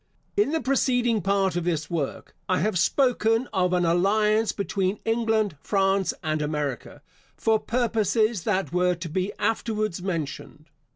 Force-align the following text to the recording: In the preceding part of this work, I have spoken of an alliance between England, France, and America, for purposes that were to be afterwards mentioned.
In 0.35 0.49
the 0.49 0.59
preceding 0.61 1.21
part 1.21 1.55
of 1.55 1.63
this 1.63 1.87
work, 1.87 2.33
I 2.49 2.57
have 2.61 2.79
spoken 2.79 3.47
of 3.53 3.71
an 3.71 3.85
alliance 3.85 4.51
between 4.51 4.97
England, 5.05 5.57
France, 5.61 6.11
and 6.23 6.41
America, 6.41 7.03
for 7.37 7.59
purposes 7.59 8.41
that 8.43 8.73
were 8.73 8.95
to 8.95 9.09
be 9.09 9.31
afterwards 9.37 10.01
mentioned. 10.01 10.65